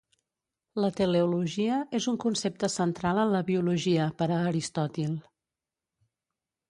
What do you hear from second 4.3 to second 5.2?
a Aristòtil.